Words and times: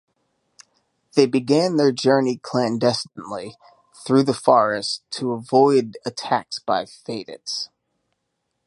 They 1.13 1.27
began 1.27 1.75
their 1.75 1.91
journey 1.91 2.37
clandestinely, 2.37 3.55
"through 4.03 4.23
the 4.23 4.33
forest", 4.33 5.03
to 5.11 5.33
avoid 5.33 5.95
attacks 6.03 6.57
by 6.57 6.85
"faidits". 6.85 7.69